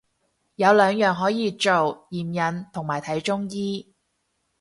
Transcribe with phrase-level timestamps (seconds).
[0.55, 3.93] 有兩樣可以做，驗孕同埋睇中醫